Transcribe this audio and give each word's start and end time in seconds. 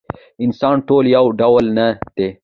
انسانان 0.45 0.79
ټول 0.87 1.03
یو 1.15 1.25
ډول 1.41 1.65
نه 1.77 1.87
دي. 2.15 2.29